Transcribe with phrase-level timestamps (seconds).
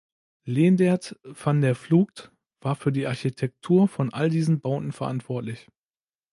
[0.45, 5.67] Leendert van der Vlugt war für die Architektur von all diesen Bauten verantwortlich.